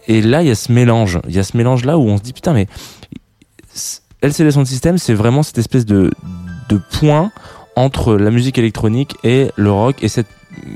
et 0.07 0.21
là 0.21 0.41
il 0.41 0.47
y 0.47 0.51
a 0.51 0.55
ce 0.55 0.71
mélange, 0.71 1.19
il 1.27 1.35
y 1.35 1.39
a 1.39 1.43
ce 1.43 1.57
mélange 1.57 1.85
là 1.85 1.97
où 1.97 2.03
on 2.03 2.17
se 2.17 2.21
dit 2.21 2.33
putain 2.33 2.53
mais 2.53 2.67
LCD 4.21 4.51
Sound 4.51 4.67
System 4.67 4.97
c'est 4.97 5.13
vraiment 5.13 5.43
cette 5.43 5.57
espèce 5.57 5.85
de 5.85 6.11
de 6.69 6.79
point 6.99 7.31
entre 7.75 8.15
la 8.15 8.31
musique 8.31 8.57
électronique 8.57 9.15
et 9.23 9.51
le 9.55 9.71
rock 9.71 10.03
et 10.03 10.07
cette 10.07 10.27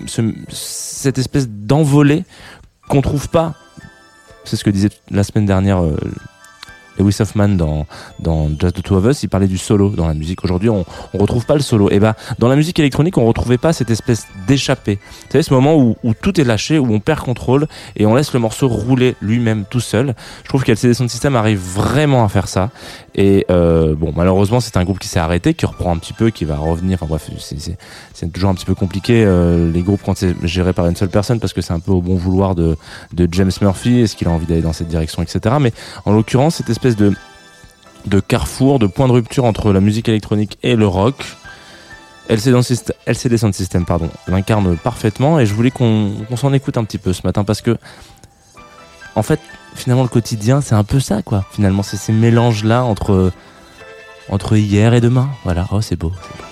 ce- 0.08 0.34
cette 0.50 1.18
espèce 1.18 1.48
d'envolée 1.48 2.26
qu'on 2.90 3.02
trouve 3.02 3.30
pas. 3.30 3.56
C'est 4.44 4.56
ce 4.58 4.64
que 4.64 4.70
disait 4.70 4.90
la 5.10 5.24
semaine 5.24 5.46
dernière 5.46 5.82
euh, 5.84 5.96
Lewis 7.00 7.18
Hoffman 7.20 7.50
dans, 7.50 7.86
dans 8.20 8.50
Just 8.50 8.76
the 8.76 8.84
Two 8.84 8.98
of 8.98 9.06
Us, 9.06 9.24
il 9.24 9.30
parlait 9.30 9.48
du 9.48 9.58
solo 9.58 9.90
dans 9.90 10.08
la 10.08 10.14
musique. 10.14 10.44
Aujourd'hui, 10.44 10.70
on, 10.70 10.86
on 11.14 11.18
retrouve 11.18 11.46
pas 11.46 11.56
le 11.56 11.62
solo. 11.62 11.90
Et 11.90 12.00
ben, 12.00 12.14
dans 12.38 12.48
la 12.48 12.56
musique 12.56 12.80
électronique, 12.80 13.18
on 13.18 13.26
retrouvait 13.26 13.58
pas 13.58 13.74
cette 13.74 13.90
espèce 13.90 14.28
d'échappée. 14.48 14.96
Vous 14.96 15.32
savez, 15.32 15.44
ce 15.44 15.54
moment 15.54 15.76
où, 15.76 15.96
où 16.04 16.14
tout 16.14 16.40
est 16.40 16.44
lâché, 16.44 16.80
où 16.80 16.94
on 16.94 17.00
perd 17.00 17.20
contrôle 17.22 17.68
et 17.96 18.06
on 18.06 18.16
laisse 18.16 18.34
le 18.34 18.40
morceau 18.40 18.68
rouler 18.68 19.16
lui-même 19.22 19.66
tout 19.70 19.80
seul. 19.80 20.16
Je 20.44 20.50
trouve 20.50 20.64
qu'LCD 20.64 20.94
Sound 20.94 21.10
System 21.10 21.36
arrive 21.36 21.60
vraiment 21.60 22.24
à 22.24 22.30
faire 22.30 22.48
ça. 22.48 22.70
Et 23.16 23.46
euh, 23.50 23.96
bon, 23.96 24.14
malheureusement, 24.16 24.60
c'est 24.60 24.78
un 24.78 24.84
groupe 24.84 25.00
qui 25.00 25.08
s'est 25.08 25.20
arrêté, 25.20 25.54
qui 25.54 25.66
reprend 25.66 25.94
un 25.94 25.98
petit 25.98 26.14
peu, 26.14 26.30
qui 26.30 26.46
va 26.46 26.58
revenir. 26.58 27.00
Enfin 27.02 27.08
bref, 27.08 27.30
c'est 28.14 28.32
toujours 28.32 28.50
un 28.50 28.56
petit 28.56 28.66
peu 28.66 28.76
compliqué 28.76 29.24
euh, 29.26 29.72
les 29.72 29.82
groupes 29.82 30.02
quand 30.06 30.18
c'est 30.18 30.36
géré 30.44 30.74
par 30.74 30.88
une 30.88 30.96
seule 30.96 31.10
personne 31.10 31.40
parce 31.40 31.54
que 31.54 31.62
c'est 31.62 31.74
un 31.74 31.80
peu 31.80 31.92
au 31.92 32.02
bon 32.02 32.16
vouloir 32.16 32.56
de, 32.56 32.78
de 33.14 33.28
James 33.32 33.52
Murphy. 33.62 34.02
Est-ce 34.02 34.16
qu'il 34.16 34.28
a 34.28 34.32
envie 34.32 34.46
d'aller 34.46 34.62
dans 34.62 34.74
cette 34.74 34.88
direction, 34.88 35.22
etc. 35.22 35.56
Mais 35.60 35.74
en 36.06 36.14
l'occurrence, 36.14 36.56
cette 36.56 36.70
espèce 36.70 36.89
de 36.96 37.14
de 38.06 38.20
carrefour, 38.20 38.80
de 38.80 38.88
point 38.88 39.08
de 39.08 39.12
rupture 39.12 39.46
entre 39.46 39.74
la 39.74 39.82
musique 39.82 40.08
électronique 40.08 40.58
et 40.64 40.76
le 40.76 40.88
rock. 40.88 41.16
LCD 42.30 42.60
LCD 43.08 43.38
Sound 43.38 43.54
System 43.56 43.86
pardon, 43.86 44.10
l'incarne 44.28 44.78
parfaitement 44.78 45.40
et 45.40 45.48
je 45.48 45.54
voulais 45.54 45.72
qu'on 45.72 46.14
s'en 46.38 46.54
écoute 46.54 46.78
un 46.78 46.84
petit 46.84 47.00
peu 47.00 47.12
ce 47.12 47.22
matin 47.26 47.44
parce 47.44 47.62
que 47.62 47.76
en 49.16 49.24
fait 49.24 49.40
finalement 49.74 50.04
le 50.04 50.10
quotidien 50.10 50.62
c'est 50.62 50.76
un 50.76 50.84
peu 50.84 51.00
ça 51.00 51.24
quoi 51.24 51.44
finalement 51.52 51.82
c'est 51.82 51.98
ces 51.98 52.14
mélanges 52.14 52.64
là 52.64 52.84
entre 52.84 53.32
entre 54.30 54.58
hier 54.58 54.94
et 54.94 55.02
demain 55.02 55.30
voilà 55.44 55.68
oh 55.72 55.82
c'est 55.82 55.96
beau, 55.96 56.12
c'est 56.22 56.38
beau. 56.38 56.49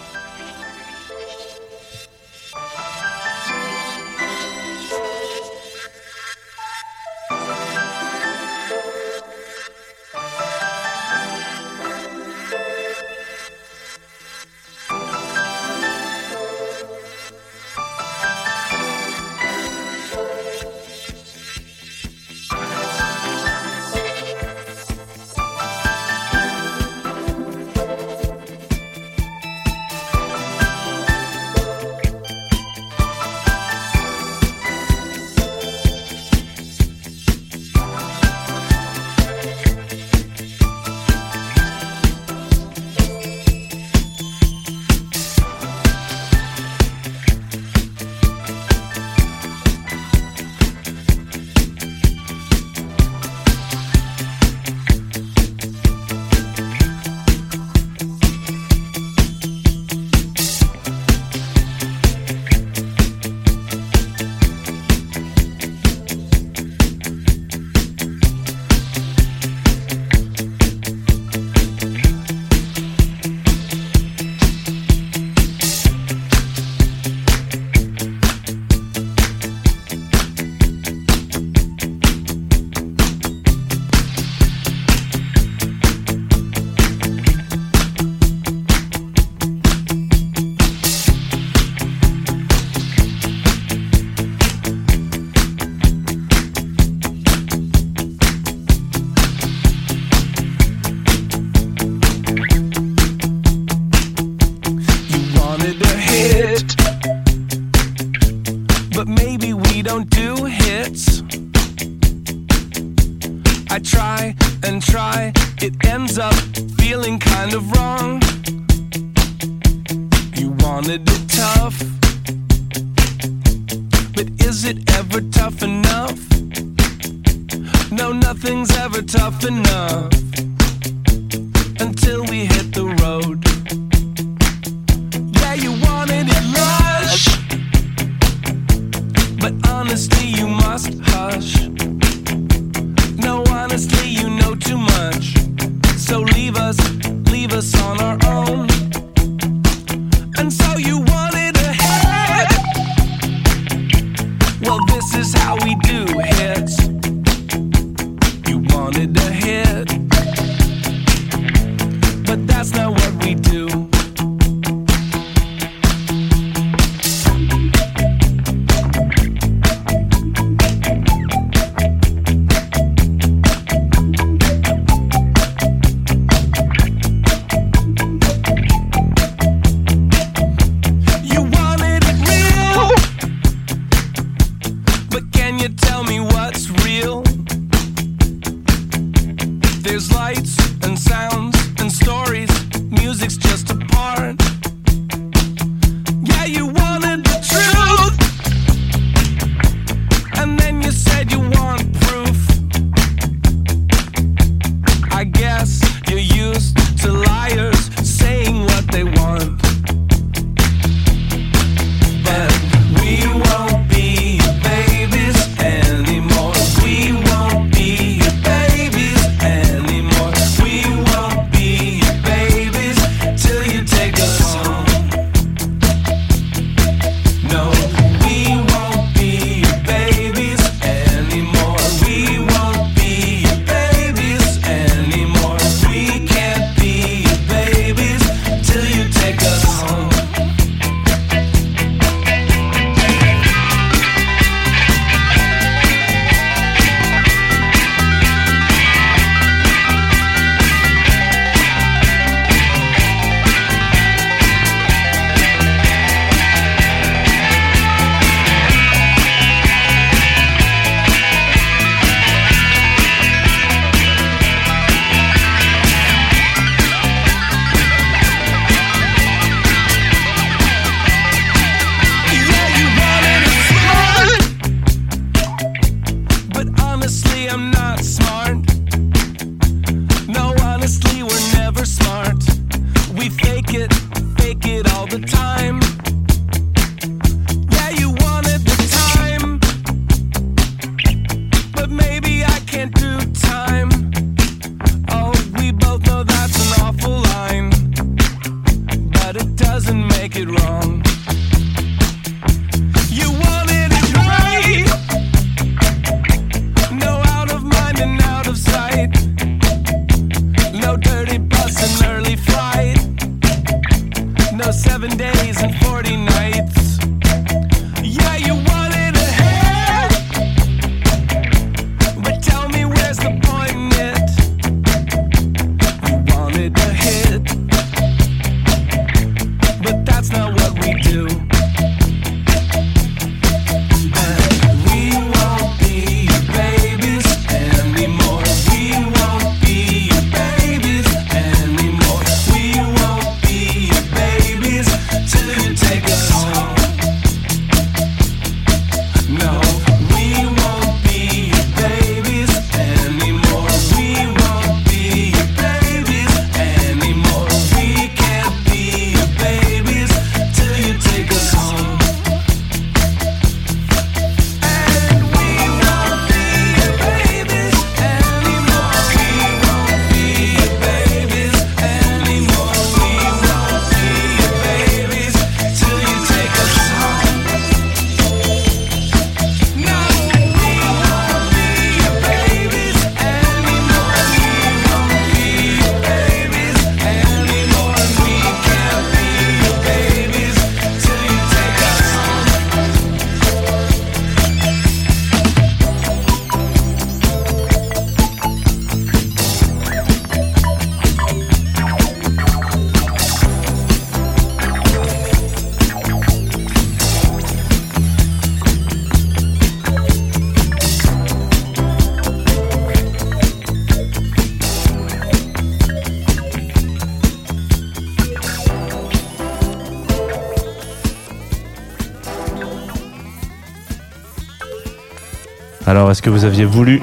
Vous 426.29 426.46
aviez 426.46 426.66
voulu 426.66 427.01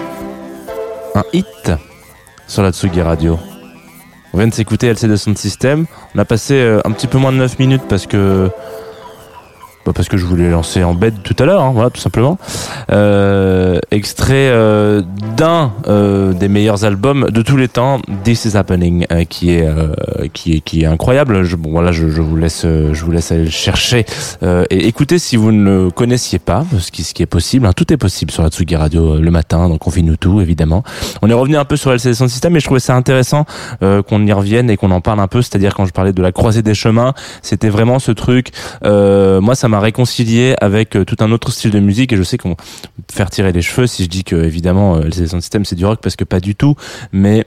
un 1.14 1.24
hit 1.32 1.72
sur 2.46 2.62
la 2.62 2.72
Tsugi 2.72 3.00
Radio 3.00 3.38
On 4.32 4.38
vient 4.38 4.46
de 4.46 4.54
s'écouter 4.54 4.88
LCD 4.88 5.16
Sound 5.16 5.38
System. 5.38 5.86
On 6.14 6.18
a 6.18 6.24
passé 6.24 6.54
euh, 6.54 6.80
un 6.84 6.90
petit 6.90 7.06
peu 7.06 7.18
moins 7.18 7.32
de 7.32 7.38
9 7.38 7.58
minutes 7.58 7.84
parce 7.88 8.06
que 8.06 8.50
bah, 9.86 9.92
parce 9.94 10.08
que 10.08 10.16
je 10.16 10.24
voulais 10.24 10.50
lancer 10.50 10.82
en 10.82 10.94
bed 10.94 11.14
tout 11.22 11.36
à 11.38 11.44
l'heure, 11.44 11.62
hein, 11.62 11.72
voilà, 11.74 11.90
tout 11.90 12.00
simplement. 12.00 12.38
Euh, 12.90 13.78
extrait 13.90 14.48
euh, 14.50 15.02
d'un 15.36 15.72
euh, 15.88 16.32
des 16.32 16.48
meilleurs 16.48 16.84
albums 16.84 17.26
de 17.30 17.42
tous 17.42 17.56
les 17.56 17.68
temps, 17.68 18.00
This 18.24 18.44
Is 18.46 18.56
Happening, 18.56 19.06
euh, 19.12 19.24
qui 19.24 19.52
est 19.52 19.66
euh, 19.66 19.88
qui 20.32 20.54
est 20.56 20.60
qui 20.60 20.82
est 20.82 20.86
incroyable. 20.86 21.42
Je, 21.44 21.56
bon, 21.56 21.70
voilà, 21.70 21.92
je, 21.92 22.08
je 22.08 22.20
vous 22.22 22.36
laisse 22.36 22.62
euh, 22.64 22.92
je 22.94 23.04
vous 23.04 23.10
laisse 23.10 23.30
aller 23.32 23.44
le 23.44 23.50
chercher 23.50 24.04
et 24.70 24.86
écoutez 24.86 25.18
si 25.18 25.36
vous 25.36 25.52
ne 25.52 25.64
le 25.84 25.90
connaissiez 25.90 26.38
pas, 26.38 26.64
ce 26.78 26.90
qui 26.90 27.02
ce 27.04 27.14
qui 27.14 27.22
est 27.22 27.26
possible. 27.26 27.66
hein, 27.66 27.72
tout 27.74 27.92
est 27.92 27.96
possible 27.96 28.30
sur 28.30 28.42
la 28.42 28.48
Tsugi 28.48 28.76
Radio 28.76 29.16
le 29.18 29.30
matin, 29.30 29.68
donc 29.68 29.86
on 29.86 29.90
fait 29.90 30.02
nous 30.02 30.16
tout 30.16 30.40
évidemment. 30.40 30.82
On 31.22 31.30
est 31.30 31.34
revenu 31.34 31.56
un 31.56 31.64
peu 31.64 31.76
sur 31.76 31.92
LCD 31.92 32.14
Sound 32.14 32.30
System, 32.30 32.52
mais 32.52 32.60
je 32.60 32.64
trouvais 32.66 32.80
ça 32.80 32.94
intéressant 32.94 33.44
qu'on 33.80 34.26
y 34.26 34.32
revienne 34.32 34.70
et 34.70 34.76
qu'on 34.76 34.90
en 34.90 35.00
parle 35.00 35.20
un 35.20 35.28
peu. 35.28 35.42
C'est-à-dire 35.42 35.74
quand 35.74 35.86
je 35.86 35.92
parlais 35.92 36.12
de 36.12 36.22
la 36.22 36.32
croisée 36.32 36.62
des 36.62 36.74
chemins, 36.74 37.14
c'était 37.42 37.68
vraiment 37.68 37.98
ce 37.98 38.12
truc. 38.12 38.50
moi, 38.82 39.54
ça 39.54 39.68
m'a 39.68 39.73
réconcilié 39.80 40.54
avec 40.60 40.96
euh, 40.96 41.04
tout 41.04 41.16
un 41.20 41.32
autre 41.32 41.50
style 41.50 41.70
de 41.70 41.80
musique 41.80 42.12
et 42.12 42.16
je 42.16 42.22
sais 42.22 42.38
qu'on 42.38 42.50
va 42.50 42.56
faire 43.12 43.30
tirer 43.30 43.52
les 43.52 43.62
cheveux 43.62 43.86
si 43.86 44.04
je 44.04 44.08
dis 44.08 44.24
que 44.24 44.36
évidemment 44.36 44.96
euh, 44.96 45.02
LCD 45.02 45.28
Sound 45.28 45.42
System 45.42 45.64
c'est 45.64 45.76
du 45.76 45.86
rock 45.86 46.00
parce 46.02 46.16
que 46.16 46.24
pas 46.24 46.40
du 46.40 46.54
tout, 46.54 46.76
mais 47.12 47.46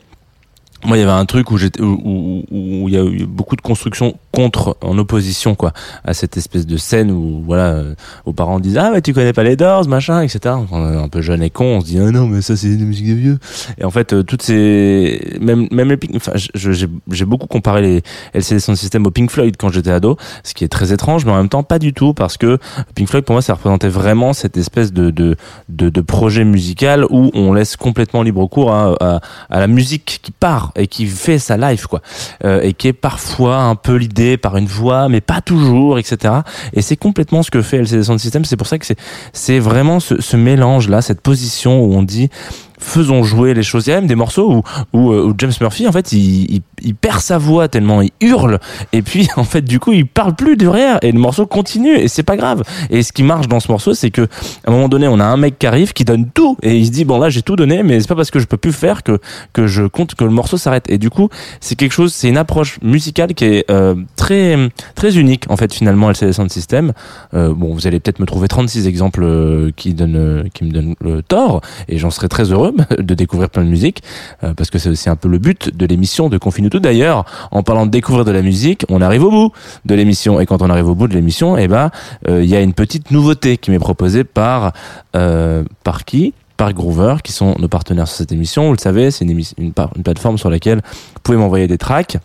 moi, 0.86 0.98
il 0.98 1.00
y 1.00 1.04
avait 1.04 1.12
un 1.12 1.26
truc 1.26 1.52
où 1.52 1.58
j'étais, 1.58 1.82
où, 1.82 2.44
il 2.52 2.94
y 2.94 2.98
a 2.98 3.04
eu 3.04 3.26
beaucoup 3.26 3.56
de 3.56 3.62
construction 3.62 4.18
contre, 4.32 4.78
en 4.82 4.98
opposition, 4.98 5.56
quoi, 5.56 5.74
à 6.04 6.14
cette 6.14 6.38
espèce 6.38 6.68
de 6.68 6.78
scène 6.78 7.10
où, 7.10 7.42
voilà, 7.46 7.70
euh, 7.70 7.96
aux 8.26 8.34
parents 8.34 8.60
disent, 8.60 8.78
ah, 8.78 8.92
mais 8.94 9.02
tu 9.02 9.14
connais 9.14 9.34
pas 9.34 9.44
les 9.44 9.56
Doors, 9.56 9.88
machin, 9.88 10.22
etc. 10.22 10.56
On 10.72 10.94
est 10.94 10.96
un 10.96 11.10
peu 11.10 11.22
jeune 11.22 11.42
et 11.42 11.50
con, 11.50 11.78
on 11.78 11.82
se 11.82 11.86
dit, 11.88 12.00
ah 12.00 12.12
non, 12.12 12.28
mais 12.28 12.42
ça, 12.42 12.56
c'est 12.56 12.76
de 12.76 12.80
la 12.80 12.86
musique 12.86 13.08
de 13.08 13.14
vieux. 13.14 13.40
Et 13.80 13.86
en 13.86 13.90
fait, 13.90 14.14
euh, 14.14 14.24
toutes 14.24 14.44
ces, 14.44 15.38
même, 15.42 15.68
même 15.72 15.90
les 15.90 15.98
Pink, 15.98 16.16
enfin, 16.16 16.34
j'ai, 16.36 17.26
beaucoup 17.26 17.48
comparé 17.48 17.82
les 17.82 18.04
LCD 18.34 18.60
Sound 18.60 18.78
System 18.78 19.06
au 19.08 19.12
Pink 19.12 19.32
Floyd 19.32 19.56
quand 19.58 19.70
j'étais 19.70 19.92
ado, 19.92 20.18
ce 20.44 20.54
qui 20.54 20.64
est 20.64 20.70
très 20.70 20.94
étrange, 20.94 21.26
mais 21.26 21.32
en 21.32 21.38
même 21.38 21.50
temps, 21.50 21.64
pas 21.64 21.80
du 21.80 21.94
tout, 21.94 22.14
parce 22.14 22.38
que 22.38 22.60
Pink 22.94 23.10
Floyd, 23.10 23.26
pour 23.26 23.34
moi, 23.34 23.42
ça 23.42 23.54
représentait 23.54 23.90
vraiment 23.90 24.34
cette 24.34 24.58
espèce 24.58 24.94
de, 24.94 25.10
de, 25.10 25.36
de, 25.70 26.02
projet 26.02 26.46
musical 26.46 27.06
où 27.10 27.32
on 27.34 27.52
laisse 27.52 27.76
complètement 27.76 28.22
libre 28.22 28.46
cours 28.48 28.72
à, 28.72 29.20
à 29.50 29.60
la 29.60 29.68
musique 29.68 30.20
qui 30.22 30.32
part 30.32 30.67
et 30.76 30.88
qui 30.88 31.06
fait 31.08 31.40
sa 31.40 31.58
life 31.58 31.88
quoi. 31.88 32.02
Euh, 32.44 32.62
et 32.62 32.74
qui 32.74 32.88
est 32.88 32.94
parfois 32.94 33.58
un 33.58 33.76
peu 33.76 33.96
l'idée 33.96 34.38
par 34.38 34.58
une 34.58 34.68
voix 34.68 35.10
mais 35.10 35.22
pas 35.22 35.42
toujours 35.42 36.00
etc 36.00 36.36
et 36.74 36.82
c'est 36.82 36.98
complètement 36.98 37.44
ce 37.44 37.52
que 37.52 37.62
fait 37.62 37.78
LCD 37.78 38.04
Sound 38.04 38.20
System. 38.20 38.46
C'est 38.46 38.58
pour 38.58 38.68
ça 38.68 38.78
que 38.78 38.86
c'est 38.86 38.98
c'est 39.34 39.60
vraiment 39.60 40.00
ce, 40.00 40.22
ce 40.22 40.38
mélange 40.38 40.90
là 40.90 41.02
cette 41.02 41.22
position 41.22 41.82
où 41.82 41.94
on 41.94 42.04
dit 42.04 42.30
faisons 42.78 43.24
jouer 43.24 43.54
les 43.54 43.64
choses. 43.64 43.88
Il 43.88 43.92
y 43.92 43.94
a 43.94 43.96
même 43.96 44.08
des 44.08 44.16
morceaux 44.16 44.52
où, 44.52 44.64
où, 44.94 45.12
euh, 45.12 45.26
où 45.28 45.34
James 45.38 45.52
Murphy, 45.62 45.88
en 45.88 45.92
fait, 45.92 46.12
il, 46.12 46.52
il, 46.52 46.62
il 46.82 46.96
perd 46.96 47.20
sa 47.20 47.38
voix 47.38 47.68
tellement 47.68 48.02
il 48.02 48.12
hurle, 48.22 48.60
et 48.94 49.02
puis 49.02 49.28
en 49.36 49.44
fait, 49.44 49.62
du 49.62 49.80
coup, 49.80 49.94
il 49.94 50.06
parle 50.06 50.36
plus 50.36 50.58
derrière, 50.58 51.00
et 51.02 51.12
le 51.12 51.20
morceau 51.20 51.46
continue, 51.46 51.98
et 51.98 52.08
c'est 52.08 52.24
pas 52.24 52.38
grave. 52.38 52.64
Et 52.90 53.04
ce 53.04 53.12
qui 53.12 53.24
marche 53.24 53.48
dans 53.48 53.60
ce 53.60 53.72
morceau, 53.72 53.94
c'est 53.94 54.12
que 54.12 54.22
à 54.22 54.70
un 54.70 54.72
moment 54.72 54.90
donné, 54.90 55.08
on 55.08 55.20
a 55.20 55.26
un 55.26 55.38
mec 55.38 55.60
qui 55.60 55.68
arrive, 55.68 55.94
qui 55.94 56.06
donne 56.06 56.30
tout, 56.30 56.58
et 56.62 56.78
il 56.78 56.86
se 56.86 56.92
dit 56.92 57.06
bon 57.06 57.20
là, 57.20 57.30
j'ai 57.30 57.42
tout 57.42 57.56
donné, 57.56 57.84
mais 57.84 58.00
c'est 58.00 58.08
pas 58.08 58.16
parce 58.16 58.32
que 58.32 58.40
je 58.40 58.46
peux 58.46 58.58
plus 58.58 58.74
faire 58.74 59.04
que 59.04 59.20
que 59.54 59.68
je 59.68 59.84
compte 59.84 60.16
que 60.16 60.24
le 60.24 60.32
morceau 60.32 60.58
s'arrête. 60.58 60.90
Et 60.90 60.98
du 60.98 61.10
coup, 61.10 61.30
c'est 61.60 61.76
quelque 61.76 61.94
chose, 61.94 62.14
c'est 62.14 62.30
une 62.30 62.38
approche 62.38 62.80
musicale 62.82 63.34
qui 63.34 63.46
est 63.46 63.72
euh, 63.72 63.96
très 64.16 64.58
très 64.96 65.18
unique 65.18 65.46
en 65.50 65.58
fait 65.58 65.74
finalement 65.74 66.10
LCD 66.10 66.34
Sound 66.34 66.52
System. 66.52 66.94
Euh, 67.34 67.54
bon, 67.54 67.74
vous 67.74 67.88
allez 67.88 68.00
peut-être 68.00 68.20
me 68.20 68.26
trouver 68.26 68.48
36 68.48 68.88
exemples 68.88 69.24
euh, 69.24 69.72
qui 69.76 69.94
donnent 69.94 70.16
euh, 70.16 70.44
qui 70.54 70.64
me 70.64 70.72
donnent 70.72 70.96
le 71.02 71.22
tort, 71.22 71.62
et 71.88 71.98
j'en 71.98 72.12
serais 72.12 72.28
très 72.28 72.52
heureux 72.52 72.67
de 72.98 73.14
découvrir 73.14 73.50
plein 73.50 73.64
de 73.64 73.70
musique 73.70 74.02
euh, 74.44 74.54
parce 74.54 74.70
que 74.70 74.80
c'est 74.80 74.90
aussi 74.90 75.10
un 75.10 75.16
peu 75.16 75.28
le 75.28 75.38
but 75.38 75.76
de 75.76 75.86
l'émission 75.86 76.30
de 76.30 76.38
Confine 76.38 76.70
tout. 76.70 76.80
D'ailleurs, 76.80 77.26
en 77.52 77.64
parlant 77.64 77.86
de 77.86 77.92
découvrir 77.92 78.26
de 78.26 78.32
la 78.32 78.42
musique, 78.42 78.86
on 78.90 79.02
arrive 79.02 79.24
au 79.24 79.32
bout 79.32 79.52
de 79.86 79.96
l'émission 79.96 80.40
et 80.40 80.46
quand 80.46 80.62
on 80.62 80.70
arrive 80.70 80.88
au 80.88 80.96
bout 80.96 81.08
de 81.08 81.14
l'émission, 81.14 81.58
eh 81.58 81.68
ben 81.68 81.92
euh, 82.28 82.44
il 82.44 82.50
y 82.50 82.56
a 82.56 82.62
une 82.62 82.74
petite 82.74 83.12
nouveauté 83.12 83.58
qui 83.58 83.72
m'est 83.72 83.80
proposée 83.80 84.24
par 84.24 84.74
euh, 85.16 85.64
par 85.84 86.06
qui? 86.06 86.34
Par 86.58 86.74
Groover, 86.74 87.18
qui 87.24 87.34
sont 87.34 87.56
nos 87.60 87.68
partenaires 87.68 88.08
sur 88.08 88.18
cette 88.18 88.32
émission. 88.32 88.66
Vous 88.66 88.74
le 88.74 88.80
savez, 88.80 89.12
c'est 89.12 89.26
une, 89.26 89.74
plateforme 90.04 90.40
sur 90.40 90.50
laquelle 90.50 90.78
vous 90.78 91.20
pouvez 91.22 91.38
m'envoyer 91.38 91.68
des 91.68 91.78
tracks. 91.78 92.18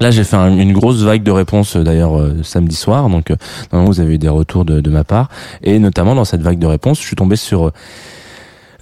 Là, 0.00 0.10
j'ai 0.10 0.22
fait 0.22 0.36
un- 0.36 0.54
une 0.56 0.74
grosse 0.74 1.02
vague 1.02 1.22
de 1.22 1.30
réponses 1.30 1.74
d'ailleurs 1.76 2.20
samedi 2.42 2.76
soir, 2.76 3.08
donc 3.08 3.32
vous 3.72 4.00
avez 4.00 4.14
eu 4.16 4.18
des 4.18 4.28
retours 4.28 4.66
de, 4.66 4.90
ma 4.90 5.02
part, 5.02 5.30
et 5.62 5.78
notamment 5.78 6.14
dans 6.14 6.26
cette 6.26 6.42
vague 6.42 6.58
de 6.58 6.66
réponses, 6.66 7.00
je 7.00 7.06
suis 7.06 7.16
tombé 7.16 7.36
sur 7.36 7.72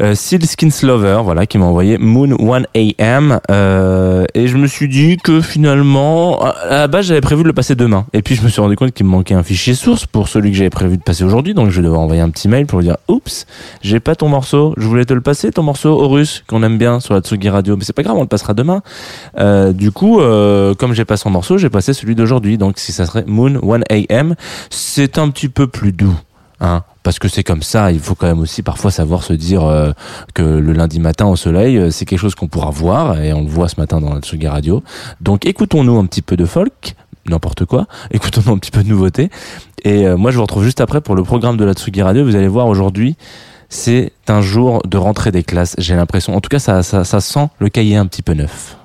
euh, 0.01 0.15
Seal 0.15 0.45
Skins 0.45 0.83
Lover, 0.83 1.21
voilà, 1.25 1.47
qui 1.47 1.59
m'a 1.59 1.65
envoyé 1.67 1.99
Moon 1.99 2.29
1am, 2.29 3.41
euh, 3.51 4.25
et 4.35 4.47
je 4.47 4.57
me 4.57 4.67
suis 4.67 4.89
dit 4.89 5.17
que 5.17 5.41
finalement, 5.41 6.43
à 6.43 6.57
à 6.67 6.79
la 6.81 6.89
base, 6.89 7.07
j'avais 7.07 7.21
prévu 7.21 7.43
de 7.43 7.49
le 7.49 7.53
passer 7.53 7.75
demain, 7.75 8.07
et 8.13 8.23
puis 8.23 8.35
je 8.35 8.43
me 8.43 8.49
suis 8.49 8.61
rendu 8.61 8.77
compte 8.77 8.93
qu'il 8.93 9.07
me 9.07 9.11
manquait 9.11 9.35
un 9.35 9.43
fichier 9.43 9.75
source 9.75 10.07
pour 10.07 10.29
celui 10.29 10.51
que 10.51 10.57
j'avais 10.57 10.71
prévu 10.71 10.97
de 10.97 11.03
passer 11.03 11.25
aujourd'hui, 11.25 11.55
donc 11.55 11.71
je 11.71 11.77
vais 11.77 11.85
devoir 11.85 12.01
envoyer 12.01 12.21
un 12.21 12.31
petit 12.31 12.49
mail 12.49 12.67
pour 12.67 12.81
lui 12.81 12.87
dire, 12.87 12.97
oups, 13.09 13.47
j'ai 13.83 14.01
pas 14.01 14.15
ton 14.15 14.29
morceau, 14.29 14.75
je 14.77 14.87
voulais 14.87 15.05
te 15.05 15.15
le 15.15 15.21
passer, 15.21 15.51
ton 15.53 15.63
morceau 15.63 15.91
Horus, 16.01 16.45
qu'on 16.47 16.63
aime 16.63 16.79
bien 16.79 17.01
sur 17.01 17.15
la 17.15 17.21
Tsugi 17.21 17.49
Radio, 17.49 17.77
mais 17.77 17.85
c'est 17.85 17.93
pas 17.93 18.03
grave, 18.03 18.17
on 18.17 18.23
le 18.23 18.29
passera 18.29 18.55
demain. 18.55 18.83
Euh, 19.39 19.73
du 19.73 19.93
coup, 19.93 20.21
euh, 20.21 20.75
comme 20.75 20.93
j'ai 20.93 21.05
pas 21.05 21.17
son 21.17 21.31
morceau, 21.31 21.59
j'ai 21.59 21.71
passé 21.71 21.93
celui 21.95 22.15
d'aujourd'hui, 22.15 22.59
donc 22.59 22.79
si 22.79 22.93
ça 22.93 23.07
serait 23.07 23.25
Moon 23.27 23.55
1am, 23.61 24.35
c'est 24.71 25.19
un 25.19 25.31
petit 25.31 25.49
peu 25.49 25.67
plus 25.67 25.93
doux. 25.93 26.17
Hein, 26.61 26.83
parce 27.07 27.21
que 27.21 27.29
c'est 27.29 27.45
comme 27.45 27.63
ça, 27.63 27.93
il 27.93 28.01
faut 28.01 28.17
quand 28.17 28.27
même 28.27 28.41
aussi 28.41 28.65
parfois 28.65 28.91
savoir 28.91 29.23
se 29.23 29.33
dire 29.33 29.65
euh, 29.65 29.93
que 30.35 30.43
le 30.43 30.73
lundi 30.73 30.99
matin 30.99 31.27
au 31.27 31.37
soleil, 31.37 31.79
euh, 31.79 31.93
c'est 31.93 32.05
quelque 32.05 32.19
chose 32.19 32.35
qu'on 32.35 32.49
pourra 32.49 32.71
voir, 32.71 33.21
et 33.21 33.33
on 33.33 33.43
le 33.43 33.47
voit 33.47 33.69
ce 33.69 33.79
matin 33.79 34.01
dans 34.01 34.13
la 34.13 34.19
Tsugi 34.19 34.49
Radio. 34.49 34.83
Donc 35.21 35.47
écoutons-nous 35.47 35.97
un 35.97 36.05
petit 36.07 36.21
peu 36.21 36.37
de 36.37 36.45
folk, 36.45 36.97
n'importe 37.29 37.65
quoi, 37.65 37.87
écoutons-nous 38.11 38.53
un 38.55 38.59
petit 38.59 38.73
peu 38.73 38.83
de 38.83 38.89
nouveauté, 38.89 39.31
et 39.85 40.05
euh, 40.05 40.17
moi 40.17 40.33
je 40.33 40.37
vous 40.39 40.43
retrouve 40.43 40.65
juste 40.65 40.81
après 40.81 41.01
pour 41.01 41.15
le 41.15 41.23
programme 41.23 41.57
de 41.57 41.65
la 41.65 41.75
Tsugi 41.75 42.03
Radio, 42.03 42.25
vous 42.25 42.35
allez 42.35 42.49
voir 42.49 42.67
aujourd'hui, 42.67 43.15
c'est 43.69 44.11
un 44.27 44.41
jour 44.43 44.83
de 44.85 44.97
rentrée 44.97 45.31
des 45.31 45.45
classes, 45.45 45.77
j'ai 45.79 45.95
l'impression, 45.95 46.35
en 46.35 46.41
tout 46.41 46.49
cas 46.49 46.59
ça, 46.59 46.83
ça 46.83 47.21
sent 47.21 47.49
le 47.61 47.69
cahier 47.69 47.95
un 47.95 48.07
petit 48.07 48.23
peu 48.23 48.35
neuf. 48.35 48.77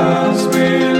us 0.00 0.46
will. 0.46 0.99